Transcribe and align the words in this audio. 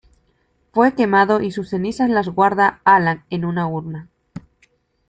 Fue 0.73 0.95
quemado 0.95 1.41
y 1.41 1.51
sus 1.51 1.69
cenizas 1.69 2.09
las 2.09 2.27
guarda 2.29 2.81
Alan 2.85 3.23
en 3.29 3.45
una 3.45 3.67
urna. 3.67 4.09